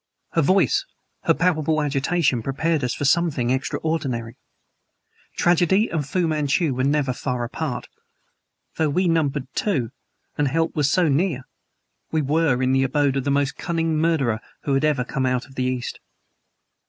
[0.31, 0.83] Her voice,
[1.25, 4.35] her palpable agitation, prepared us for something extraordinary.
[5.37, 7.87] Tragedy and Fu Manchu were never far apart.
[8.77, 9.91] Though we were two,
[10.39, 11.43] and help was so near,
[12.11, 15.53] we were in the abode of the most cunning murderer who ever came out of
[15.53, 15.99] the East.